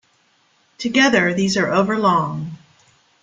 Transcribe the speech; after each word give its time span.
Together 0.79 1.31
these 1.31 1.55
are 1.57 1.71
over 1.71 1.95
long. 1.95 2.53